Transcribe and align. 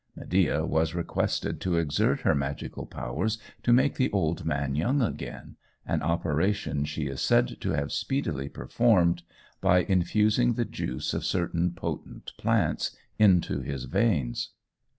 Medea 0.15 0.65
was 0.65 0.95
requested 0.95 1.61
to 1.61 1.77
exert 1.77 2.21
her 2.21 2.33
magical 2.33 2.87
powers 2.87 3.37
to 3.61 3.71
make 3.71 3.97
the 3.97 4.09
old 4.11 4.43
man 4.45 4.73
young 4.73 4.99
again, 4.99 5.57
an 5.85 6.01
operation 6.01 6.83
she 6.85 7.05
is 7.05 7.21
said 7.21 7.57
to 7.61 7.73
have 7.73 7.91
speedily 7.91 8.49
performed 8.49 9.21
by 9.61 9.83
infusing 9.83 10.53
the 10.53 10.65
juice 10.65 11.13
of 11.13 11.23
certain 11.23 11.69
potent 11.69 12.31
plants 12.39 12.97
into 13.19 13.59
his 13.61 13.83
veins. 13.83 14.53